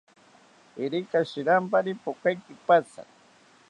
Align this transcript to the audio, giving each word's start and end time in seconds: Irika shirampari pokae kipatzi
Irika 0.83 1.19
shirampari 1.31 1.91
pokae 2.03 2.35
kipatzi 2.43 3.01